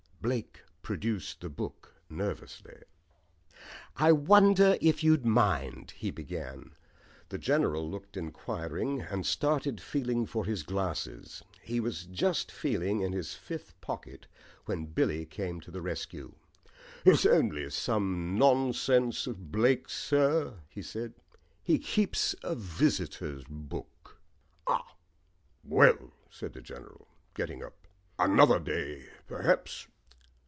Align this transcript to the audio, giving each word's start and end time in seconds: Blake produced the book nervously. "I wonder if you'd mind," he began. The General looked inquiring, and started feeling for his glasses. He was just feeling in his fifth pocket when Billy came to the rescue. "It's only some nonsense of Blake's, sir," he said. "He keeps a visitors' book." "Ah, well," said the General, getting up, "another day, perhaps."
Blake 0.21 0.61
produced 0.83 1.41
the 1.41 1.49
book 1.49 1.95
nervously. 2.07 2.83
"I 3.95 4.11
wonder 4.11 4.77
if 4.79 5.03
you'd 5.03 5.25
mind," 5.25 5.93
he 5.97 6.11
began. 6.11 6.75
The 7.29 7.39
General 7.39 7.89
looked 7.89 8.15
inquiring, 8.15 9.01
and 9.01 9.25
started 9.25 9.81
feeling 9.81 10.27
for 10.27 10.45
his 10.45 10.61
glasses. 10.61 11.41
He 11.63 11.79
was 11.79 12.05
just 12.05 12.51
feeling 12.51 12.99
in 12.99 13.13
his 13.13 13.33
fifth 13.33 13.73
pocket 13.81 14.27
when 14.65 14.85
Billy 14.85 15.25
came 15.25 15.59
to 15.61 15.71
the 15.71 15.81
rescue. 15.81 16.35
"It's 17.03 17.25
only 17.25 17.67
some 17.71 18.37
nonsense 18.37 19.25
of 19.25 19.51
Blake's, 19.51 19.93
sir," 19.93 20.59
he 20.69 20.83
said. 20.83 21.15
"He 21.63 21.79
keeps 21.79 22.35
a 22.43 22.53
visitors' 22.53 23.43
book." 23.49 24.19
"Ah, 24.67 24.93
well," 25.63 26.13
said 26.29 26.53
the 26.53 26.61
General, 26.61 27.07
getting 27.33 27.63
up, 27.63 27.87
"another 28.19 28.59
day, 28.59 29.07
perhaps." 29.25 29.87